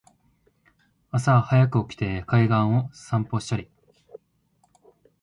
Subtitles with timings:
[1.11, 3.69] 朝はやく起きて海岸を散歩したり